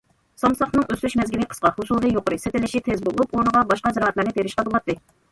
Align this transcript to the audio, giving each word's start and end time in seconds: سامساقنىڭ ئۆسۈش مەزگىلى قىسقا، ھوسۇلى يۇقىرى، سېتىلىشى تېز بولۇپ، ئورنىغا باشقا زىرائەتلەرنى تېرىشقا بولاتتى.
سامساقنىڭ 0.43 0.85
ئۆسۈش 0.93 1.15
مەزگىلى 1.17 1.43
قىسقا، 1.51 1.69
ھوسۇلى 1.75 2.09
يۇقىرى، 2.15 2.39
سېتىلىشى 2.45 2.81
تېز 2.87 3.03
بولۇپ، 3.09 3.35
ئورنىغا 3.37 3.61
باشقا 3.73 3.93
زىرائەتلەرنى 3.99 4.33
تېرىشقا 4.39 4.65
بولاتتى. 4.71 4.97